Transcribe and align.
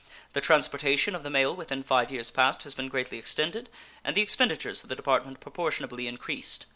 The 0.33 0.41
transportation 0.41 1.13
of 1.13 1.21
the 1.21 1.29
mail 1.29 1.55
within 1.55 1.83
five 1.83 2.09
years 2.09 2.31
past 2.31 2.63
has 2.63 2.73
been 2.73 2.87
greatly 2.87 3.19
extended, 3.19 3.69
and 4.03 4.15
the 4.17 4.21
expenditures 4.21 4.81
of 4.81 4.89
the 4.89 4.95
Department 4.95 5.39
proportionably 5.39 6.07
increased. 6.07 6.65